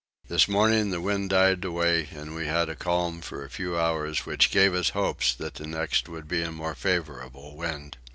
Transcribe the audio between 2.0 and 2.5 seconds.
and we